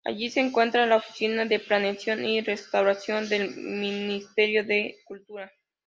Allí 0.03 0.31
se 0.31 0.39
encuentra 0.39 0.87
la 0.87 0.95
oficina 0.95 1.45
de 1.45 1.59
Planeación 1.59 2.25
y 2.25 2.41
Restauración 2.41 3.29
del 3.29 3.51
ministerio 3.55 4.63
de 4.65 4.97
cultura. 5.05 5.51